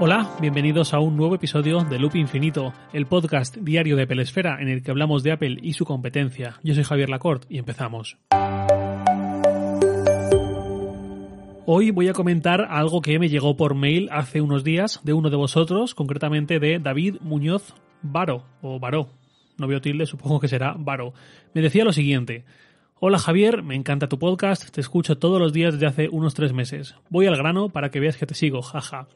Hola, 0.00 0.28
bienvenidos 0.40 0.92
a 0.92 0.98
un 0.98 1.16
nuevo 1.16 1.36
episodio 1.36 1.84
de 1.84 2.00
Loop 2.00 2.16
Infinito, 2.16 2.72
el 2.92 3.06
podcast 3.06 3.56
diario 3.58 3.94
de 3.94 4.08
Pelesfera 4.08 4.60
en 4.60 4.68
el 4.68 4.82
que 4.82 4.90
hablamos 4.90 5.22
de 5.22 5.30
Apple 5.30 5.56
y 5.62 5.74
su 5.74 5.84
competencia. 5.84 6.58
Yo 6.64 6.74
soy 6.74 6.82
Javier 6.82 7.08
Lacorte 7.08 7.46
y 7.48 7.58
empezamos. 7.58 8.18
Hoy 11.64 11.92
voy 11.92 12.08
a 12.08 12.12
comentar 12.12 12.66
algo 12.68 13.02
que 13.02 13.20
me 13.20 13.28
llegó 13.28 13.56
por 13.56 13.76
mail 13.76 14.08
hace 14.10 14.40
unos 14.40 14.64
días 14.64 14.98
de 15.04 15.12
uno 15.12 15.30
de 15.30 15.36
vosotros, 15.36 15.94
concretamente 15.94 16.58
de 16.58 16.80
David 16.80 17.18
Muñoz 17.20 17.72
Baro, 18.02 18.42
o 18.62 18.80
Baró. 18.80 19.10
No 19.58 19.68
veo 19.68 19.80
tilde, 19.80 20.06
supongo 20.06 20.40
que 20.40 20.48
será 20.48 20.74
Baro. 20.76 21.14
Me 21.54 21.62
decía 21.62 21.84
lo 21.84 21.92
siguiente. 21.92 22.44
Hola 22.98 23.18
Javier, 23.18 23.62
me 23.62 23.76
encanta 23.76 24.08
tu 24.08 24.18
podcast, 24.18 24.70
te 24.70 24.80
escucho 24.80 25.18
todos 25.18 25.40
los 25.40 25.52
días 25.52 25.74
desde 25.74 25.86
hace 25.86 26.08
unos 26.08 26.34
tres 26.34 26.52
meses. 26.52 26.96
Voy 27.10 27.26
al 27.26 27.36
grano 27.36 27.68
para 27.68 27.90
que 27.90 28.00
veas 28.00 28.16
que 28.16 28.26
te 28.26 28.34
sigo, 28.34 28.62
jaja. 28.62 29.06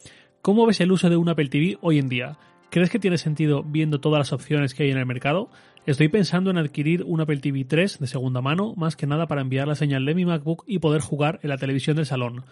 ¿Cómo 0.40 0.66
ves 0.66 0.80
el 0.80 0.92
uso 0.92 1.10
de 1.10 1.16
un 1.16 1.28
Apple 1.28 1.48
TV 1.48 1.78
hoy 1.80 1.98
en 1.98 2.08
día? 2.08 2.38
¿Crees 2.70 2.90
que 2.90 3.00
tiene 3.00 3.18
sentido 3.18 3.64
viendo 3.64 4.00
todas 4.00 4.20
las 4.20 4.32
opciones 4.32 4.72
que 4.72 4.84
hay 4.84 4.90
en 4.90 4.98
el 4.98 5.04
mercado? 5.04 5.50
Estoy 5.84 6.08
pensando 6.08 6.50
en 6.50 6.58
adquirir 6.58 7.02
un 7.02 7.20
Apple 7.20 7.38
TV 7.38 7.64
3 7.64 7.98
de 7.98 8.06
segunda 8.06 8.40
mano, 8.40 8.72
más 8.76 8.94
que 8.94 9.06
nada 9.06 9.26
para 9.26 9.40
enviar 9.40 9.66
la 9.66 9.74
señal 9.74 10.06
de 10.06 10.14
mi 10.14 10.24
MacBook 10.24 10.62
y 10.66 10.78
poder 10.78 11.00
jugar 11.00 11.40
en 11.42 11.50
la 11.50 11.58
televisión 11.58 11.96
del 11.96 12.06
salón. 12.06 12.44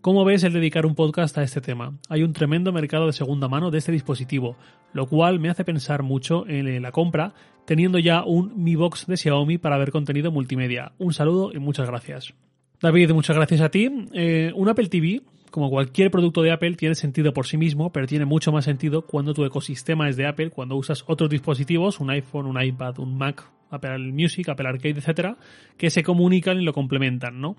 ¿Cómo 0.00 0.24
ves 0.24 0.42
el 0.42 0.54
dedicar 0.54 0.86
un 0.86 0.94
podcast 0.94 1.36
a 1.36 1.42
este 1.42 1.60
tema? 1.60 1.98
Hay 2.08 2.22
un 2.22 2.32
tremendo 2.32 2.72
mercado 2.72 3.06
de 3.06 3.12
segunda 3.12 3.46
mano 3.46 3.70
de 3.70 3.78
este 3.78 3.92
dispositivo, 3.92 4.56
lo 4.94 5.06
cual 5.06 5.38
me 5.38 5.50
hace 5.50 5.64
pensar 5.64 6.02
mucho 6.02 6.46
en 6.48 6.80
la 6.80 6.92
compra, 6.92 7.34
teniendo 7.66 7.98
ya 7.98 8.24
un 8.24 8.64
Mi 8.64 8.74
Box 8.74 9.06
de 9.06 9.18
Xiaomi 9.18 9.58
para 9.58 9.76
ver 9.76 9.92
contenido 9.92 10.32
multimedia. 10.32 10.92
Un 10.98 11.12
saludo 11.12 11.52
y 11.52 11.58
muchas 11.58 11.88
gracias. 11.88 12.32
David, 12.80 13.12
muchas 13.12 13.36
gracias 13.36 13.60
a 13.60 13.68
ti. 13.68 13.90
Eh, 14.12 14.50
un 14.54 14.68
Apple 14.68 14.88
TV 14.88 15.22
como 15.54 15.70
cualquier 15.70 16.10
producto 16.10 16.42
de 16.42 16.50
Apple, 16.50 16.74
tiene 16.74 16.96
sentido 16.96 17.32
por 17.32 17.46
sí 17.46 17.56
mismo, 17.56 17.92
pero 17.92 18.08
tiene 18.08 18.24
mucho 18.24 18.50
más 18.50 18.64
sentido 18.64 19.02
cuando 19.02 19.34
tu 19.34 19.44
ecosistema 19.44 20.08
es 20.08 20.16
de 20.16 20.26
Apple, 20.26 20.50
cuando 20.50 20.74
usas 20.74 21.04
otros 21.06 21.30
dispositivos, 21.30 22.00
un 22.00 22.10
iPhone, 22.10 22.46
un 22.46 22.60
iPad, 22.60 22.98
un 22.98 23.16
Mac, 23.16 23.48
Apple 23.70 24.10
Music, 24.10 24.48
Apple 24.48 24.68
Arcade, 24.68 24.98
etcétera, 24.98 25.36
que 25.78 25.90
se 25.90 26.02
comunican 26.02 26.60
y 26.60 26.64
lo 26.64 26.72
complementan, 26.72 27.40
¿no? 27.40 27.54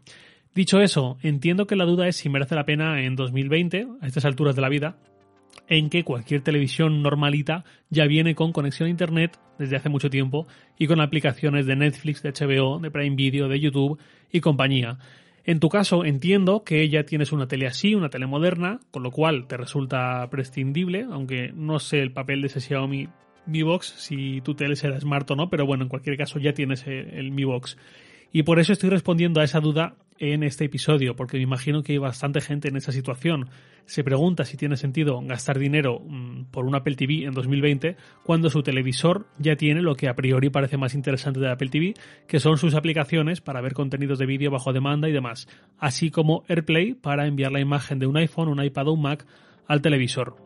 Dicho 0.53 0.81
eso, 0.81 1.17
entiendo 1.21 1.67
que 1.67 1.77
la 1.77 1.85
duda 1.85 2.05
es 2.09 2.17
si 2.17 2.27
merece 2.27 2.55
la 2.55 2.65
pena 2.65 3.01
en 3.01 3.15
2020, 3.15 3.87
a 4.01 4.07
estas 4.07 4.25
alturas 4.25 4.57
de 4.57 4.61
la 4.61 4.67
vida, 4.67 4.97
en 5.69 5.89
que 5.89 6.03
cualquier 6.03 6.41
televisión 6.41 7.01
normalita 7.01 7.63
ya 7.89 8.07
viene 8.07 8.35
con 8.35 8.51
conexión 8.51 8.87
a 8.87 8.89
internet 8.89 9.39
desde 9.57 9.77
hace 9.77 9.87
mucho 9.87 10.09
tiempo 10.09 10.47
y 10.77 10.87
con 10.87 10.99
aplicaciones 10.99 11.65
de 11.65 11.77
Netflix, 11.77 12.21
de 12.21 12.33
HBO, 12.33 12.79
de 12.79 12.91
Prime 12.91 13.15
Video, 13.15 13.47
de 13.47 13.61
YouTube 13.61 13.97
y 14.33 14.41
compañía. 14.41 14.97
En 15.47 15.59
tu 15.59 15.69
caso, 15.69 16.05
entiendo 16.05 16.63
que 16.63 16.89
ya 16.89 17.03
tienes 17.03 17.31
una 17.31 17.47
tele 17.47 17.67
así, 17.67 17.93
una 17.93 18.09
tele 18.09 18.25
moderna, 18.25 18.79
con 18.89 19.03
lo 19.03 19.11
cual 19.11 19.45
te 19.47 19.57
resulta 19.57 20.27
prescindible, 20.31 21.05
aunque 21.11 21.51
no 21.53 21.79
sé 21.79 21.99
el 21.99 22.11
papel 22.11 22.41
de 22.41 22.47
ese 22.47 22.61
Xiaomi 22.61 23.09
Mi 23.45 23.61
Box, 23.61 23.93
si 23.97 24.41
tu 24.41 24.55
tele 24.55 24.75
será 24.75 24.99
smart 24.99 25.29
o 25.29 25.35
no, 25.35 25.51
pero 25.51 25.67
bueno, 25.67 25.83
en 25.83 25.89
cualquier 25.89 26.17
caso 26.17 26.39
ya 26.39 26.53
tienes 26.53 26.87
el 26.87 27.31
Mi 27.31 27.43
Box. 27.43 27.77
Y 28.31 28.41
por 28.41 28.59
eso 28.59 28.73
estoy 28.73 28.89
respondiendo 28.89 29.39
a 29.39 29.43
esa 29.43 29.59
duda 29.59 29.95
en 30.17 30.43
este 30.43 30.65
episodio, 30.65 31.15
porque 31.15 31.37
me 31.37 31.43
imagino 31.43 31.83
que 31.83 31.93
hay 31.93 31.97
bastante 31.97 32.41
gente 32.41 32.69
en 32.69 32.77
esa 32.77 32.91
situación. 32.91 33.49
Se 33.85 34.03
pregunta 34.03 34.45
si 34.45 34.57
tiene 34.57 34.77
sentido 34.77 35.19
gastar 35.21 35.59
dinero 35.59 35.99
mm, 35.99 36.45
por 36.51 36.65
un 36.65 36.75
Apple 36.75 36.95
TV 36.95 37.25
en 37.25 37.33
2020 37.33 37.97
cuando 38.23 38.49
su 38.49 38.63
televisor 38.63 39.27
ya 39.37 39.55
tiene 39.55 39.81
lo 39.81 39.95
que 39.95 40.07
a 40.07 40.15
priori 40.15 40.49
parece 40.49 40.77
más 40.77 40.95
interesante 40.95 41.39
de 41.39 41.51
Apple 41.51 41.69
TV, 41.69 41.93
que 42.27 42.39
son 42.39 42.57
sus 42.57 42.75
aplicaciones 42.75 43.41
para 43.41 43.61
ver 43.61 43.73
contenidos 43.73 44.19
de 44.19 44.25
vídeo 44.25 44.51
bajo 44.51 44.73
demanda 44.73 45.09
y 45.09 45.11
demás, 45.11 45.47
así 45.77 46.09
como 46.09 46.43
AirPlay 46.47 46.93
para 46.93 47.27
enviar 47.27 47.51
la 47.51 47.59
imagen 47.59 47.99
de 47.99 48.07
un 48.07 48.17
iPhone, 48.17 48.49
un 48.49 48.63
iPad 48.63 48.87
o 48.87 48.93
un 48.93 49.01
Mac 49.01 49.25
al 49.67 49.81
televisor. 49.81 50.37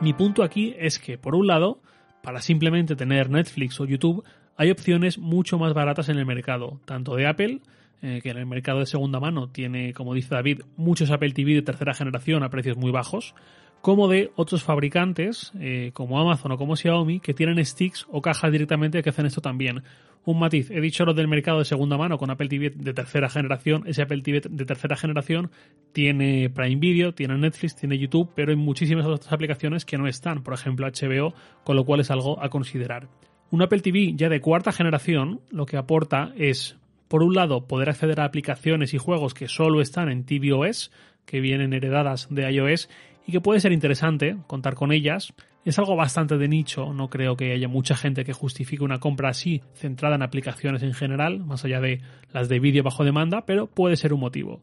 Mi 0.00 0.12
punto 0.12 0.44
aquí 0.44 0.74
es 0.78 1.00
que, 1.00 1.18
por 1.18 1.34
un 1.34 1.48
lado, 1.48 1.80
para 2.22 2.40
simplemente 2.40 2.94
tener 2.94 3.30
Netflix 3.30 3.80
o 3.80 3.84
YouTube, 3.84 4.24
hay 4.58 4.72
opciones 4.72 5.18
mucho 5.18 5.56
más 5.56 5.72
baratas 5.72 6.08
en 6.08 6.18
el 6.18 6.26
mercado, 6.26 6.80
tanto 6.84 7.14
de 7.14 7.28
Apple, 7.28 7.60
eh, 8.02 8.20
que 8.22 8.30
en 8.30 8.38
el 8.38 8.46
mercado 8.46 8.80
de 8.80 8.86
segunda 8.86 9.20
mano 9.20 9.48
tiene, 9.48 9.94
como 9.94 10.14
dice 10.14 10.34
David, 10.34 10.62
muchos 10.76 11.12
Apple 11.12 11.30
TV 11.30 11.54
de 11.54 11.62
tercera 11.62 11.94
generación 11.94 12.42
a 12.42 12.50
precios 12.50 12.76
muy 12.76 12.90
bajos, 12.90 13.36
como 13.82 14.08
de 14.08 14.32
otros 14.34 14.64
fabricantes, 14.64 15.52
eh, 15.60 15.92
como 15.94 16.18
Amazon 16.18 16.50
o 16.50 16.58
como 16.58 16.74
Xiaomi, 16.74 17.20
que 17.20 17.34
tienen 17.34 17.64
sticks 17.64 18.04
o 18.10 18.20
cajas 18.20 18.50
directamente 18.50 19.00
que 19.00 19.10
hacen 19.10 19.26
esto 19.26 19.40
también. 19.40 19.84
Un 20.24 20.40
matiz, 20.40 20.72
he 20.72 20.80
dicho 20.80 21.04
lo 21.04 21.14
del 21.14 21.28
mercado 21.28 21.60
de 21.60 21.64
segunda 21.64 21.96
mano 21.96 22.18
con 22.18 22.28
Apple 22.28 22.48
TV 22.48 22.70
de 22.70 22.92
tercera 22.92 23.28
generación. 23.28 23.84
Ese 23.86 24.02
Apple 24.02 24.22
TV 24.22 24.42
de 24.50 24.64
tercera 24.64 24.96
generación 24.96 25.52
tiene 25.92 26.50
Prime 26.50 26.80
Video, 26.80 27.14
tiene 27.14 27.38
Netflix, 27.38 27.76
tiene 27.76 27.96
YouTube, 27.96 28.32
pero 28.34 28.50
hay 28.50 28.56
muchísimas 28.56 29.06
otras 29.06 29.32
aplicaciones 29.32 29.84
que 29.84 29.98
no 29.98 30.08
están, 30.08 30.42
por 30.42 30.54
ejemplo 30.54 30.88
HBO, 30.88 31.32
con 31.62 31.76
lo 31.76 31.84
cual 31.84 32.00
es 32.00 32.10
algo 32.10 32.42
a 32.42 32.48
considerar. 32.48 33.08
Un 33.50 33.62
Apple 33.62 33.80
TV 33.80 34.12
ya 34.14 34.28
de 34.28 34.42
cuarta 34.42 34.72
generación 34.72 35.40
lo 35.50 35.64
que 35.64 35.78
aporta 35.78 36.32
es, 36.36 36.76
por 37.08 37.22
un 37.22 37.34
lado, 37.34 37.66
poder 37.66 37.88
acceder 37.88 38.20
a 38.20 38.24
aplicaciones 38.24 38.92
y 38.92 38.98
juegos 38.98 39.32
que 39.32 39.48
solo 39.48 39.80
están 39.80 40.10
en 40.10 40.24
tvOS, 40.24 40.90
que 41.24 41.40
vienen 41.40 41.72
heredadas 41.72 42.28
de 42.30 42.50
iOS, 42.50 42.90
y 43.26 43.32
que 43.32 43.40
puede 43.40 43.60
ser 43.60 43.72
interesante 43.72 44.36
contar 44.46 44.74
con 44.74 44.92
ellas. 44.92 45.32
Es 45.64 45.78
algo 45.78 45.96
bastante 45.96 46.36
de 46.36 46.46
nicho, 46.46 46.92
no 46.92 47.08
creo 47.08 47.36
que 47.36 47.52
haya 47.52 47.68
mucha 47.68 47.96
gente 47.96 48.24
que 48.24 48.34
justifique 48.34 48.84
una 48.84 49.00
compra 49.00 49.30
así, 49.30 49.62
centrada 49.74 50.16
en 50.16 50.22
aplicaciones 50.22 50.82
en 50.82 50.92
general, 50.92 51.40
más 51.40 51.64
allá 51.64 51.80
de 51.80 52.02
las 52.32 52.50
de 52.50 52.60
vídeo 52.60 52.82
bajo 52.82 53.02
demanda, 53.02 53.46
pero 53.46 53.66
puede 53.66 53.96
ser 53.96 54.12
un 54.12 54.20
motivo. 54.20 54.60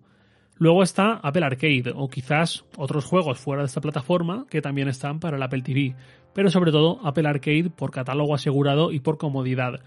Luego 0.58 0.84
está 0.84 1.16
Apple 1.16 1.46
Arcade 1.46 1.92
o 1.94 2.08
quizás 2.08 2.64
otros 2.78 3.04
juegos 3.04 3.40
fuera 3.40 3.62
de 3.62 3.68
esta 3.68 3.82
plataforma 3.82 4.46
que 4.50 4.62
también 4.62 4.88
están 4.88 5.20
para 5.20 5.36
el 5.36 5.44
Apple 5.44 5.62
TV, 5.62 5.96
pero 6.34 6.50
sobre 6.50 6.72
todo 6.72 7.00
Apple 7.04 7.28
Arcade 7.28 7.70
por 7.70 7.92
catálogo 7.92 8.34
asegurado 8.34 8.94
y 8.94 9.02
por 9.02 9.18
comodidad. 9.18 9.82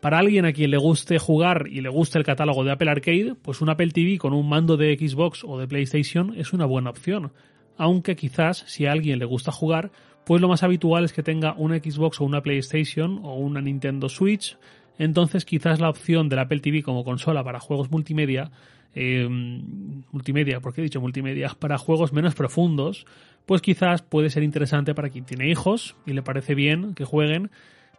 Para 0.00 0.18
alguien 0.18 0.46
a 0.46 0.52
quien 0.52 0.70
le 0.70 0.78
guste 0.78 1.18
jugar 1.18 1.66
y 1.68 1.82
le 1.82 1.90
guste 1.90 2.18
el 2.18 2.24
catálogo 2.24 2.64
de 2.64 2.72
Apple 2.72 2.90
Arcade, 2.90 3.34
pues 3.40 3.60
un 3.60 3.68
Apple 3.68 3.90
TV 3.90 4.16
con 4.18 4.32
un 4.32 4.48
mando 4.48 4.78
de 4.78 4.96
Xbox 4.96 5.44
o 5.44 5.58
de 5.58 5.68
PlayStation 5.68 6.34
es 6.36 6.54
una 6.54 6.64
buena 6.64 6.90
opción. 6.90 7.32
Aunque 7.76 8.16
quizás 8.16 8.64
si 8.66 8.86
a 8.86 8.92
alguien 8.92 9.18
le 9.18 9.24
gusta 9.26 9.52
jugar, 9.52 9.90
pues 10.24 10.40
lo 10.40 10.48
más 10.48 10.62
habitual 10.62 11.04
es 11.04 11.12
que 11.12 11.22
tenga 11.22 11.54
una 11.56 11.78
Xbox 11.78 12.20
o 12.20 12.24
una 12.24 12.40
PlayStation 12.40 13.20
o 13.22 13.34
una 13.34 13.60
Nintendo 13.60 14.08
Switch, 14.08 14.56
entonces 14.98 15.44
quizás 15.44 15.80
la 15.80 15.90
opción 15.90 16.28
del 16.28 16.38
Apple 16.38 16.60
TV 16.60 16.82
como 16.82 17.04
consola 17.04 17.42
para 17.44 17.60
juegos 17.60 17.90
multimedia 17.90 18.50
eh, 18.94 19.26
multimedia, 19.28 20.60
porque 20.60 20.80
he 20.80 20.84
dicho 20.84 21.00
multimedia, 21.00 21.48
para 21.58 21.78
juegos 21.78 22.12
menos 22.12 22.34
profundos, 22.34 23.06
pues 23.46 23.60
quizás 23.60 24.02
puede 24.02 24.30
ser 24.30 24.42
interesante 24.42 24.94
para 24.94 25.10
quien 25.10 25.24
tiene 25.24 25.50
hijos 25.50 25.96
y 26.06 26.12
le 26.12 26.22
parece 26.22 26.54
bien 26.54 26.94
que 26.94 27.04
jueguen, 27.04 27.50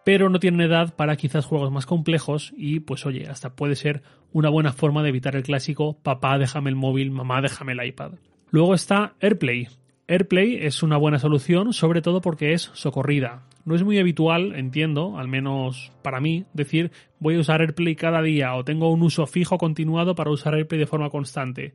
pero 0.04 0.30
no 0.30 0.40
tienen 0.40 0.62
edad 0.62 0.96
para 0.96 1.16
quizás 1.16 1.46
juegos 1.46 1.72
más 1.72 1.86
complejos 1.86 2.54
y 2.56 2.80
pues 2.80 3.06
oye, 3.06 3.28
hasta 3.28 3.56
puede 3.56 3.76
ser 3.76 4.04
una 4.32 4.50
buena 4.50 4.72
forma 4.72 5.04
de 5.04 5.10
evitar 5.10 5.36
el 5.36 5.44
clásico 5.44 5.98
papá 6.02 6.38
déjame 6.38 6.70
el 6.70 6.76
móvil, 6.76 7.12
mamá 7.12 7.42
déjame 7.42 7.74
el 7.74 7.86
iPad. 7.86 8.14
Luego 8.52 8.74
está 8.74 9.14
AirPlay. 9.20 9.68
AirPlay 10.08 10.58
es 10.62 10.84
una 10.84 10.98
buena 10.98 11.18
solución, 11.18 11.74
sobre 11.74 12.04
todo 12.04 12.22
porque 12.22 12.54
es 12.54 12.70
socorrida. 12.74 13.42
No 13.66 13.74
es 13.74 13.84
muy 13.84 13.98
habitual, 13.98 14.54
entiendo, 14.56 15.18
al 15.18 15.28
menos 15.28 15.92
para 16.04 16.20
mí, 16.20 16.46
decir 16.54 16.92
voy 17.20 17.36
a 17.36 17.40
usar 17.40 17.62
AirPlay 17.62 17.96
cada 17.96 18.22
día 18.22 18.54
o 18.54 18.64
tengo 18.64 18.92
un 18.92 19.02
uso 19.02 19.26
fijo 19.26 19.58
continuado 19.58 20.14
para 20.14 20.30
usar 20.30 20.54
AirPlay 20.54 20.80
de 20.80 20.86
forma 20.86 21.10
constante, 21.10 21.74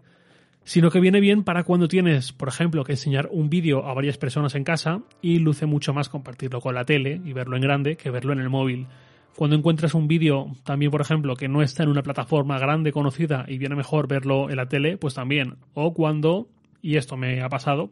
sino 0.63 0.93
que 0.93 1.01
viene 1.01 1.19
bien 1.19 1.43
para 1.43 1.65
cuando 1.65 1.89
tienes, 1.89 2.33
por 2.33 2.47
ejemplo, 2.47 2.85
que 2.85 2.93
enseñar 2.93 3.29
un 3.33 3.51
vídeo 3.51 3.85
a 3.85 3.95
varias 3.95 4.17
personas 4.17 4.55
en 4.55 4.62
casa 4.62 5.03
y 5.21 5.41
luce 5.41 5.67
mucho 5.67 5.93
más 5.93 6.09
compartirlo 6.09 6.61
con 6.61 6.77
la 6.77 6.85
tele 6.85 7.21
y 7.25 7.33
verlo 7.33 7.57
en 7.57 7.62
grande 7.62 7.97
que 7.97 8.11
verlo 8.11 8.33
en 8.33 8.39
el 8.39 8.49
móvil. 8.49 8.87
Cuando 9.35 9.57
encuentras 9.57 9.95
un 9.95 10.07
vídeo, 10.07 10.53
también 10.62 10.93
por 10.93 11.01
ejemplo, 11.01 11.35
que 11.35 11.49
no 11.49 11.62
está 11.62 11.83
en 11.83 11.89
una 11.89 12.05
plataforma 12.05 12.61
grande 12.61 12.93
conocida 12.93 13.45
y 13.49 13.59
viene 13.59 13.75
mejor 13.75 14.07
verlo 14.07 14.51
en 14.51 14.57
la 14.57 14.69
tele, 14.69 14.99
pues 14.99 15.15
también. 15.15 15.57
O 15.75 15.95
cuando, 15.95 16.47
y 16.81 16.97
esto 16.97 17.17
me 17.17 17.43
ha 17.43 17.49
pasado, 17.49 17.91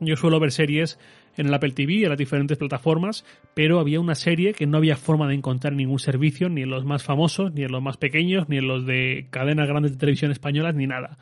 yo 0.00 0.16
suelo 0.16 0.40
ver 0.40 0.52
series 0.52 0.98
en 1.36 1.46
el 1.46 1.54
Apple 1.54 1.72
TV, 1.72 2.02
en 2.02 2.10
las 2.10 2.18
diferentes 2.18 2.58
plataformas, 2.58 3.24
pero 3.54 3.80
había 3.80 4.00
una 4.00 4.14
serie 4.14 4.52
que 4.52 4.66
no 4.66 4.78
había 4.78 4.96
forma 4.96 5.28
de 5.28 5.34
encontrar 5.34 5.72
ningún 5.72 5.98
servicio, 5.98 6.48
ni 6.48 6.62
en 6.62 6.70
los 6.70 6.84
más 6.84 7.02
famosos, 7.02 7.52
ni 7.52 7.62
en 7.62 7.72
los 7.72 7.82
más 7.82 7.96
pequeños, 7.96 8.48
ni 8.48 8.58
en 8.58 8.68
los 8.68 8.86
de 8.86 9.26
cadenas 9.30 9.68
grandes 9.68 9.92
de 9.92 9.98
televisión 9.98 10.30
españolas, 10.30 10.74
ni 10.74 10.86
nada. 10.86 11.18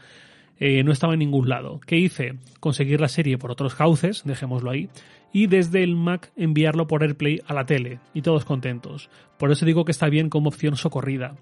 Eh, 0.58 0.82
no 0.84 0.92
estaba 0.92 1.14
en 1.14 1.20
ningún 1.20 1.48
lado. 1.48 1.80
¿Qué 1.86 1.96
hice? 1.96 2.34
Conseguir 2.60 3.00
la 3.00 3.08
serie 3.08 3.38
por 3.38 3.50
otros 3.50 3.74
cauces, 3.74 4.22
dejémoslo 4.24 4.70
ahí, 4.70 4.90
y 5.32 5.46
desde 5.46 5.82
el 5.82 5.96
Mac 5.96 6.32
enviarlo 6.36 6.86
por 6.86 7.02
AirPlay 7.02 7.40
a 7.46 7.54
la 7.54 7.64
tele, 7.64 8.00
y 8.12 8.22
todos 8.22 8.44
contentos. 8.44 9.08
Por 9.38 9.52
eso 9.52 9.64
digo 9.64 9.84
que 9.84 9.92
está 9.92 10.08
bien 10.08 10.28
como 10.28 10.48
opción 10.48 10.76
socorrida. 10.76 11.36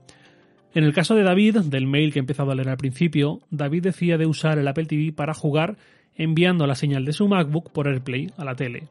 En 0.74 0.84
el 0.84 0.92
caso 0.92 1.14
de 1.14 1.22
David, 1.22 1.56
del 1.64 1.86
mail 1.86 2.12
que 2.12 2.18
he 2.18 2.20
empezado 2.20 2.52
a 2.52 2.54
leer 2.54 2.68
al 2.68 2.76
principio, 2.76 3.40
David 3.50 3.84
decía 3.84 4.18
de 4.18 4.26
usar 4.26 4.58
el 4.58 4.68
Apple 4.68 4.84
TV 4.84 5.12
para 5.12 5.34
jugar 5.34 5.76
enviando 6.18 6.66
la 6.66 6.74
señal 6.74 7.06
de 7.06 7.12
su 7.12 7.26
MacBook 7.26 7.70
por 7.72 7.88
AirPlay 7.88 8.32
a 8.36 8.44
la 8.44 8.54
tele. 8.54 8.88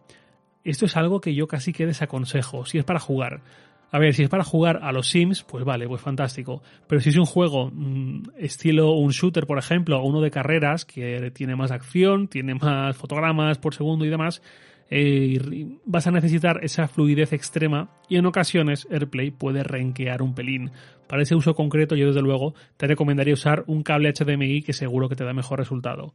Esto 0.64 0.86
es 0.86 0.98
algo 0.98 1.22
que 1.22 1.36
yo 1.36 1.48
casi 1.48 1.74
que 1.74 1.86
desaconsejo 1.86 2.66
si 2.66 2.80
es 2.80 2.84
para 2.84 3.00
jugar. 3.00 3.42
A 3.90 4.00
ver, 4.00 4.14
si 4.14 4.24
es 4.24 4.30
para 4.30 4.44
jugar 4.44 4.80
a 4.82 4.92
los 4.92 5.08
Sims, 5.08 5.44
pues 5.44 5.64
vale, 5.64 5.88
pues 5.88 6.02
fantástico. 6.02 6.62
Pero 6.88 7.00
si 7.00 7.10
es 7.10 7.18
un 7.18 7.26
juego 7.26 7.72
mm, 7.72 8.32
estilo 8.38 8.92
un 8.92 9.12
shooter, 9.12 9.46
por 9.46 9.60
ejemplo, 9.60 10.00
o 10.00 10.06
uno 10.06 10.20
de 10.20 10.32
carreras 10.32 10.84
que 10.84 11.32
tiene 11.32 11.56
más 11.56 11.72
acción, 11.72 12.28
tiene 12.28 12.56
más 12.56 12.98
fotogramas 12.98 13.60
por 13.60 13.74
segundo 13.74 14.04
y 14.04 14.10
demás, 14.10 14.42
eh, 14.90 15.78
vas 15.86 16.08
a 16.08 16.12
necesitar 16.12 16.60
esa 16.64 16.88
fluidez 16.88 17.34
extrema 17.34 17.90
y 18.08 18.18
en 18.18 18.26
ocasiones 18.26 18.88
AirPlay 18.90 19.32
puede 19.32 19.64
renquear 19.64 20.22
un 20.22 20.34
pelín. 20.34 20.72
Para 21.08 21.24
ese 21.24 21.36
uso 21.36 21.56
concreto 21.56 21.96
yo 21.96 22.08
desde 22.08 22.22
luego 22.22 22.56
te 22.76 22.88
recomendaría 22.88 23.34
usar 23.34 23.64
un 23.68 23.84
cable 23.84 24.14
HDMI 24.14 24.64
que 24.64 24.74
seguro 24.74 25.08
que 25.08 25.16
te 25.16 25.24
da 25.24 25.34
mejor 25.34 25.60
resultado. 25.60 26.14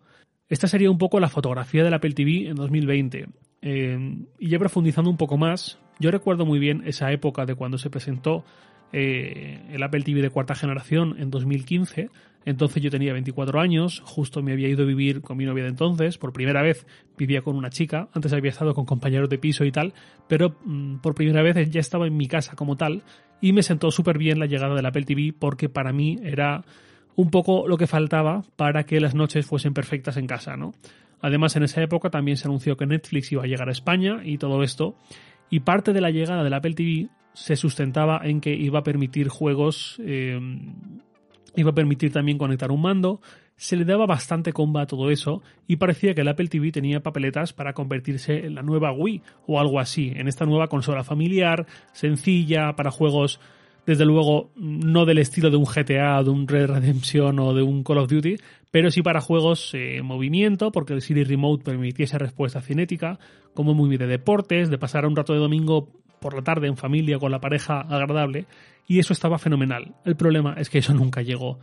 Esta 0.52 0.69
sería 0.69 0.90
un 0.90 0.99
poco 0.99 1.19
la 1.19 1.31
fotografía 1.31 1.82
del 1.82 1.94
Apple 1.94 2.12
TV 2.12 2.49
en 2.49 2.56
2020. 2.56 3.26
Eh, 3.62 4.19
y 4.38 4.49
ya 4.50 4.58
profundizando 4.58 5.08
un 5.08 5.16
poco 5.16 5.38
más, 5.38 5.78
yo 5.99 6.10
recuerdo 6.10 6.44
muy 6.44 6.58
bien 6.58 6.82
esa 6.84 7.10
época 7.10 7.46
de 7.46 7.54
cuando 7.54 7.78
se 7.78 7.88
presentó 7.88 8.44
eh, 8.93 9.62
el 9.70 9.82
Apple 9.82 10.02
TV 10.02 10.20
de 10.20 10.28
cuarta 10.28 10.54
generación 10.54 11.16
en 11.19 11.31
2015. 11.31 12.10
Entonces 12.44 12.82
yo 12.82 12.90
tenía 12.90 13.14
24 13.14 13.60
años, 13.60 14.02
justo 14.04 14.43
me 14.43 14.52
había 14.52 14.69
ido 14.69 14.82
a 14.82 14.87
vivir 14.87 15.22
con 15.22 15.38
mi 15.38 15.46
novia 15.46 15.62
de 15.62 15.70
entonces, 15.70 16.19
por 16.19 16.34
primera 16.34 16.60
vez 16.60 16.87
vivía 17.16 17.40
con 17.40 17.56
una 17.56 17.70
chica, 17.70 18.10
antes 18.12 18.34
había 18.34 18.50
estado 18.50 18.75
con 18.75 18.84
compañeros 18.84 19.31
de 19.31 19.38
piso 19.38 19.64
y 19.64 19.72
tal, 19.72 19.94
pero 20.28 20.58
mm, 20.66 20.96
por 20.96 21.14
primera 21.14 21.40
vez 21.40 21.70
ya 21.70 21.81
estaba 21.81 22.06
en 22.06 22.19
mi 22.19 22.28
casa 22.28 22.56
como 22.56 22.76
tal 22.76 23.05
y 23.40 23.55
me 23.55 23.62
sentó 23.62 23.90
súper 23.90 24.19
bien 24.19 24.38
la 24.38 24.44
llegada 24.44 24.75
del 24.75 24.84
Apple 24.84 25.05
TV 25.05 25.32
porque 25.32 25.70
para 25.70 25.94
mí 25.94 26.19
era 26.22 26.62
un 27.16 27.30
poco 27.30 27.68
lo 27.68 27.76
que 27.76 27.86
faltaba 27.86 28.42
para 28.56 28.84
que 28.84 29.00
las 29.00 29.14
noches 29.14 29.46
fuesen 29.46 29.74
perfectas 29.74 30.16
en 30.16 30.26
casa, 30.26 30.56
¿no? 30.56 30.72
Además, 31.20 31.54
en 31.56 31.62
esa 31.62 31.82
época 31.82 32.10
también 32.10 32.36
se 32.36 32.48
anunció 32.48 32.76
que 32.76 32.86
Netflix 32.86 33.30
iba 33.30 33.44
a 33.44 33.46
llegar 33.46 33.68
a 33.68 33.72
España 33.72 34.20
y 34.24 34.38
todo 34.38 34.62
esto 34.62 34.96
y 35.52 35.60
parte 35.60 35.92
de 35.92 36.00
la 36.00 36.10
llegada 36.10 36.42
del 36.42 36.54
Apple 36.54 36.72
TV 36.72 37.08
se 37.34 37.56
sustentaba 37.56 38.22
en 38.24 38.40
que 38.40 38.54
iba 38.54 38.78
a 38.78 38.82
permitir 38.82 39.28
juegos, 39.28 40.00
eh, 40.02 40.40
iba 41.56 41.70
a 41.70 41.74
permitir 41.74 42.10
también 42.10 42.38
conectar 42.38 42.70
un 42.70 42.80
mando, 42.80 43.20
se 43.56 43.76
le 43.76 43.84
daba 43.84 44.06
bastante 44.06 44.54
comba 44.54 44.80
a 44.80 44.86
todo 44.86 45.10
eso 45.10 45.42
y 45.68 45.76
parecía 45.76 46.14
que 46.14 46.22
el 46.22 46.28
Apple 46.28 46.48
TV 46.48 46.72
tenía 46.72 47.02
papeletas 47.02 47.52
para 47.52 47.74
convertirse 47.74 48.46
en 48.46 48.54
la 48.54 48.62
nueva 48.62 48.92
Wii 48.92 49.20
o 49.46 49.60
algo 49.60 49.78
así, 49.78 50.12
en 50.16 50.26
esta 50.26 50.46
nueva 50.46 50.68
consola 50.68 51.04
familiar, 51.04 51.66
sencilla, 51.92 52.74
para 52.74 52.90
juegos 52.90 53.38
desde 53.87 54.05
luego 54.05 54.50
no 54.56 55.05
del 55.05 55.19
estilo 55.19 55.50
de 55.50 55.56
un 55.56 55.64
GTA, 55.64 56.23
de 56.23 56.31
un 56.31 56.46
Red 56.46 56.67
Redemption 56.67 57.38
o 57.40 57.52
de 57.52 57.62
un 57.62 57.82
Call 57.82 57.99
of 57.99 58.11
Duty, 58.11 58.37
pero 58.70 58.90
sí 58.90 59.02
para 59.02 59.20
juegos 59.20 59.75
en 59.75 60.05
movimiento, 60.05 60.70
porque 60.70 60.94
el 60.94 61.02
Siri 61.02 61.25
Remote 61.25 61.64
permitiese 61.64 62.19
respuesta 62.19 62.61
cinética, 62.61 63.19
como 63.55 63.75
muy 63.75 63.96
de 63.96 64.06
deportes, 64.06 64.70
de 64.70 64.79
pasar 64.79 65.05
un 65.06 65.17
rato 65.17 65.32
de 65.32 65.40
domingo 65.40 65.88
por 66.20 66.34
la 66.34 66.43
tarde 66.43 66.69
en 66.69 66.76
familia 66.76 67.19
con 67.19 67.32
la 67.32 67.40
pareja 67.40 67.81
agradable, 67.81 68.46
y 68.87 68.99
eso 68.99 69.12
estaba 69.12 69.38
fenomenal. 69.38 69.94
El 70.05 70.17
problema 70.17 70.55
es 70.56 70.70
que 70.70 70.79
eso 70.79 70.94
nunca 70.94 71.23
llegó. 71.23 71.58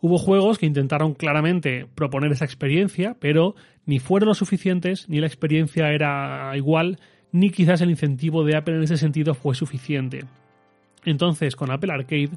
Hubo 0.00 0.18
juegos 0.18 0.58
que 0.58 0.66
intentaron 0.66 1.14
claramente 1.14 1.86
proponer 1.94 2.30
esa 2.30 2.44
experiencia, 2.44 3.16
pero 3.18 3.54
ni 3.86 3.98
fueron 3.98 4.28
lo 4.28 4.34
suficientes, 4.34 5.08
ni 5.08 5.20
la 5.20 5.26
experiencia 5.26 5.90
era 5.90 6.56
igual, 6.56 6.98
ni 7.32 7.50
quizás 7.50 7.80
el 7.80 7.90
incentivo 7.90 8.44
de 8.44 8.56
Apple 8.56 8.76
en 8.76 8.82
ese 8.82 8.98
sentido 8.98 9.34
fue 9.34 9.54
suficiente. 9.54 10.24
Entonces, 11.06 11.56
con 11.56 11.70
Apple 11.70 11.92
Arcade, 11.92 12.30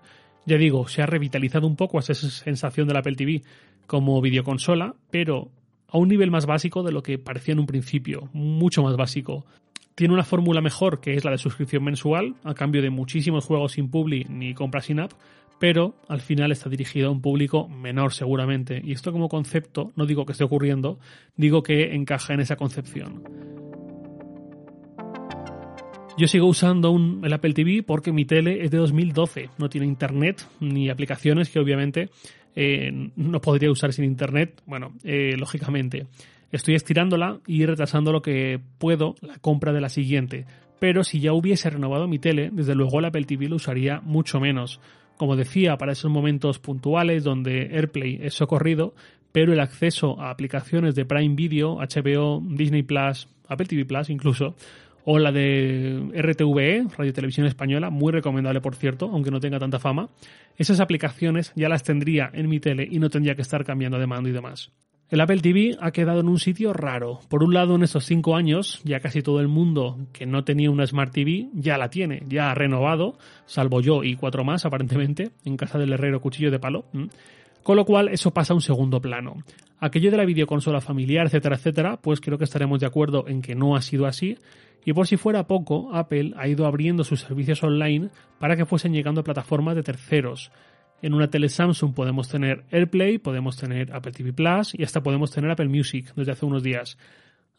ya 0.46 0.58
digo, 0.58 0.88
se 0.88 1.02
ha 1.02 1.06
revitalizado 1.06 1.68
un 1.68 1.76
poco 1.76 2.00
esa 2.00 2.14
sensación 2.14 2.88
del 2.88 2.98
Apple 2.98 3.16
TV 3.16 3.42
como 3.88 4.22
videoconsola, 4.22 4.96
pero 5.12 5.50
a 5.90 5.98
un 5.98 6.08
nivel 6.08 6.32
más 6.32 6.46
básico 6.46 6.84
de 6.84 6.92
lo 6.92 7.04
que 7.04 7.18
parecía 7.18 7.54
en 7.54 7.60
un 7.60 7.66
principio, 7.66 8.30
mucho 8.32 8.84
más 8.84 8.96
básico. 8.96 9.46
Tiene 9.96 10.14
una 10.14 10.24
fórmula 10.24 10.62
mejor 10.62 11.02
que 11.02 11.16
es 11.16 11.26
la 11.26 11.32
de 11.32 11.38
suscripción 11.38 11.84
mensual, 11.84 12.36
a 12.44 12.54
cambio 12.54 12.82
de 12.82 12.90
muchísimos 12.90 13.44
juegos 13.44 13.74
sin 13.74 13.90
publi 13.90 14.26
ni 14.30 14.54
compras 14.54 14.86
sin 14.86 15.00
app, 15.00 15.12
pero 15.60 15.96
al 16.08 16.22
final 16.22 16.52
está 16.52 16.70
dirigido 16.70 17.10
a 17.10 17.12
un 17.12 17.22
público 17.22 17.68
menor 17.68 18.14
seguramente. 18.14 18.82
Y 18.84 18.94
esto 18.94 19.12
como 19.12 19.28
concepto, 19.28 19.92
no 19.96 20.06
digo 20.06 20.26
que 20.26 20.32
esté 20.32 20.44
ocurriendo, 20.44 21.00
digo 21.36 21.64
que 21.64 21.96
encaja 21.96 22.34
en 22.34 22.40
esa 22.40 22.56
concepción. 22.56 23.59
Yo 26.20 26.28
sigo 26.28 26.48
usando 26.48 26.92
un, 26.92 27.22
el 27.24 27.32
Apple 27.32 27.54
TV 27.54 27.82
porque 27.82 28.12
mi 28.12 28.26
tele 28.26 28.66
es 28.66 28.72
de 28.72 28.78
2012, 28.78 29.52
no 29.58 29.70
tiene 29.70 29.88
internet 29.88 30.46
ni 30.60 30.90
aplicaciones 30.90 31.48
que 31.48 31.60
obviamente 31.60 32.10
eh, 32.58 32.92
no 33.16 33.40
podría 33.40 33.72
usar 33.72 33.94
sin 33.94 34.04
internet, 34.04 34.62
bueno, 34.66 34.92
eh, 35.06 35.38
lógicamente. 35.38 36.08
Estoy 36.52 36.76
estirándola 36.76 37.40
y 37.48 37.66
retrasando 37.66 38.12
lo 38.12 38.22
que 38.22 38.60
puedo 38.80 39.16
la 39.22 39.38
compra 39.38 39.72
de 39.72 39.80
la 39.80 39.88
siguiente. 39.88 40.46
Pero 40.78 41.06
si 41.06 41.22
ya 41.22 41.32
hubiese 41.32 41.70
renovado 41.70 42.06
mi 42.10 42.20
tele, 42.20 42.50
desde 42.52 42.76
luego 42.76 43.00
el 43.00 43.06
Apple 43.06 43.24
TV 43.24 43.48
lo 43.48 43.56
usaría 43.56 44.02
mucho 44.02 44.42
menos. 44.42 44.82
Como 45.16 45.38
decía, 45.38 45.78
para 45.78 45.94
esos 45.94 46.12
momentos 46.12 46.60
puntuales 46.60 47.24
donde 47.24 47.70
AirPlay 47.72 48.20
es 48.24 48.34
socorrido, 48.34 48.94
pero 49.32 49.54
el 49.54 49.62
acceso 49.62 50.20
a 50.20 50.32
aplicaciones 50.32 50.96
de 50.96 51.06
Prime 51.06 51.36
Video, 51.36 51.78
HBO, 51.78 52.44
Disney 52.46 52.84
Plus, 52.84 53.30
Apple 53.48 53.68
TV 53.68 53.86
Plus 53.86 54.10
incluso, 54.10 54.56
o 55.06 55.20
la 55.20 55.32
de 55.32 56.10
RTVE, 56.16 56.88
Radio 56.98 57.14
Televisión 57.14 57.48
Española, 57.48 57.90
muy 57.90 58.12
recomendable 58.12 58.62
por 58.62 58.76
cierto, 58.76 59.10
aunque 59.12 59.32
no 59.32 59.40
tenga 59.40 59.60
tanta 59.60 59.80
fama. 59.80 60.10
Esas 60.58 60.80
aplicaciones 60.80 61.52
ya 61.56 61.70
las 61.70 61.84
tendría 61.84 62.30
en 62.34 62.50
mi 62.50 62.60
tele 62.60 62.88
y 62.90 63.00
no 63.00 63.10
tendría 63.10 63.36
que 63.36 63.42
estar 63.42 63.64
cambiando 63.64 64.00
de 64.00 64.08
mando 64.08 64.30
y 64.30 64.34
demás. 64.34 64.72
El 65.10 65.22
Apple 65.22 65.40
TV 65.40 65.76
ha 65.82 65.90
quedado 65.90 66.20
en 66.20 66.28
un 66.28 66.38
sitio 66.38 66.72
raro. 66.72 67.20
Por 67.30 67.44
un 67.44 67.52
lado, 67.52 67.76
en 67.76 67.82
estos 67.82 68.06
cinco 68.06 68.36
años, 68.36 68.80
ya 68.84 69.00
casi 69.00 69.24
todo 69.24 69.40
el 69.40 69.48
mundo 69.48 69.98
que 70.14 70.28
no 70.28 70.44
tenía 70.44 70.70
una 70.70 70.86
Smart 70.86 71.12
TV 71.12 71.50
ya 71.54 71.80
la 71.80 71.90
tiene, 71.90 72.22
ya 72.28 72.52
ha 72.52 72.54
renovado, 72.54 73.18
salvo 73.48 73.82
yo 73.82 74.04
y 74.04 74.16
cuatro 74.16 74.44
más 74.44 74.68
aparentemente, 74.68 75.32
en 75.46 75.58
casa 75.58 75.80
del 75.80 75.94
herrero 75.94 76.22
cuchillo 76.22 76.52
de 76.52 76.60
palo. 76.60 76.86
Con 77.64 77.76
lo 77.76 77.86
cual, 77.86 78.10
eso 78.10 78.32
pasa 78.32 78.54
a 78.54 78.56
un 78.56 78.62
segundo 78.62 79.02
plano. 79.02 79.44
Aquello 79.80 80.12
de 80.12 80.18
la 80.18 80.26
videoconsola 80.26 80.80
familiar, 80.80 81.26
etcétera, 81.26 81.56
etcétera, 81.56 81.98
pues 81.98 82.22
creo 82.22 82.38
que 82.38 82.44
estaremos 82.44 82.80
de 82.80 82.86
acuerdo 82.86 83.28
en 83.28 83.42
que 83.42 83.56
no 83.56 83.76
ha 83.76 83.82
sido 83.82 84.06
así 84.06 84.38
y 84.86 84.94
por 84.94 85.08
si 85.08 85.18
fuera 85.18 85.48
poco, 85.48 85.94
Apple 85.94 86.34
ha 86.38 86.48
ido 86.48 86.66
abriendo 86.66 87.04
sus 87.04 87.22
servicios 87.22 87.64
online 87.64 88.10
para 88.40 88.56
que 88.56 88.66
fuesen 88.66 88.94
llegando 88.94 89.22
a 89.22 89.24
plataformas 89.24 89.76
de 89.76 89.84
terceros. 89.84 90.52
En 91.02 91.14
una 91.14 91.30
tele 91.30 91.50
Samsung 91.50 91.94
podemos 91.94 92.28
tener 92.30 92.66
AirPlay, 92.72 93.18
podemos 93.18 93.58
tener 93.58 93.94
Apple 93.94 94.12
TV 94.12 94.34
Plus 94.34 94.74
y 94.76 94.84
hasta 94.84 95.02
podemos 95.02 95.32
tener 95.32 95.52
Apple 95.52 95.70
Music 95.70 96.14
desde 96.16 96.32
hace 96.32 96.46
unos 96.46 96.64
días. 96.64 96.98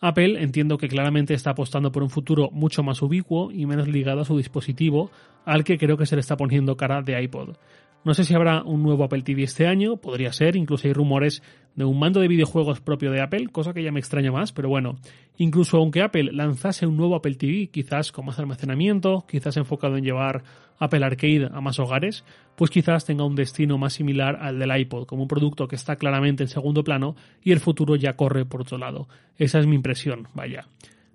Apple 0.01 0.43
entiendo 0.43 0.79
que 0.79 0.89
claramente 0.89 1.35
está 1.35 1.51
apostando 1.51 1.93
por 1.93 2.03
un 2.03 2.11
futuro 2.11 2.51
mucho 2.53 2.83
más 2.83 3.03
ubicuo 3.03 3.53
y 3.53 3.67
menos 3.67 3.87
ligado 3.87 4.23
a 4.23 4.25
su 4.25 4.37
dispositivo, 4.37 5.11
al 5.45 5.63
que 5.63 5.79
creo 5.79 5.99
que 5.99 6.07
se 6.07 6.17
le 6.17 6.21
está 6.21 6.37
poniendo 6.37 6.77
cara 6.77 7.03
de 7.03 7.23
iPod. 7.23 7.57
No 8.02 8.14
sé 8.14 8.25
si 8.25 8.35
habrá 8.35 8.62
un 8.62 8.82
nuevo 8.82 9.05
Apple 9.05 9.20
TV 9.20 9.43
este 9.43 9.67
año, 9.67 9.99
podría 9.99 10.32
ser, 10.32 10.56
incluso 10.56 10.88
hay 10.88 10.94
rumores 10.94 11.43
de 11.75 11.85
un 11.85 11.99
mando 11.99 12.20
de 12.20 12.29
videojuegos 12.29 12.81
propio 12.81 13.11
de 13.11 13.20
Apple, 13.20 13.49
cosa 13.49 13.75
que 13.75 13.83
ya 13.83 13.92
me 13.92 14.00
extraña 14.00 14.33
más, 14.33 14.52
pero 14.52 14.71
bueno, 14.71 14.97
incluso 15.37 15.76
aunque 15.76 16.00
Apple 16.00 16.30
lanzase 16.33 16.87
un 16.87 16.97
nuevo 16.97 17.14
Apple 17.14 17.35
TV, 17.35 17.66
quizás 17.66 18.11
con 18.11 18.25
más 18.25 18.38
almacenamiento, 18.38 19.26
quizás 19.28 19.59
enfocado 19.59 19.99
en 19.99 20.04
llevar 20.04 20.42
Apple 20.78 21.04
Arcade 21.04 21.50
a 21.52 21.61
más 21.61 21.78
hogares, 21.78 22.25
pues 22.57 22.71
quizás 22.71 23.04
tenga 23.04 23.25
un 23.25 23.37
destino 23.37 23.76
más 23.76 23.92
similar 23.92 24.38
al 24.40 24.59
del 24.59 24.75
iPod, 24.75 25.04
como 25.04 25.23
un 25.23 25.28
producto 25.28 25.69
que 25.69 25.76
está 25.76 25.97
claramente 25.97 26.42
en 26.42 26.49
segundo 26.49 26.83
plano 26.83 27.16
y 27.45 27.52
el 27.52 27.61
futuro 27.61 27.97
ya 27.97 28.16
corre 28.16 28.47
por 28.47 28.62
otro 28.62 28.78
lado. 28.78 29.09
Esa 29.37 29.59
es 29.59 29.66
mi 29.66 29.76
impresión, 29.76 30.28
vaya. 30.35 30.69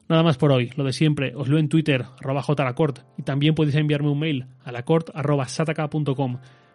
Nada 0.07 0.21
más 0.21 0.37
por 0.37 0.51
hoy, 0.51 0.69
lo 0.75 0.83
de 0.83 0.93
siempre, 0.93 1.33
os 1.35 1.49
leo 1.49 1.57
en 1.57 1.67
Twitter, 1.67 2.05
arroba 2.19 2.43
jlacort, 2.43 2.99
y 3.17 3.23
también 3.23 3.55
podéis 3.55 3.75
enviarme 3.75 4.09
un 4.09 4.19
mail 4.19 4.45
a 4.63 4.71
lacort.sataka.com. 4.71 6.37